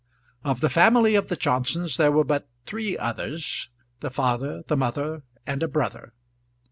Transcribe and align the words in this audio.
Of 0.43 0.61
the 0.61 0.69
family 0.69 1.13
of 1.13 1.27
the 1.27 1.35
Johnsons 1.35 1.95
there 1.97 2.11
were 2.11 2.23
but 2.23 2.47
three 2.65 2.97
others, 2.97 3.69
the 3.99 4.09
father, 4.09 4.63
the 4.67 4.75
mother, 4.75 5.21
and 5.45 5.61
a 5.61 5.67
brother. 5.67 6.13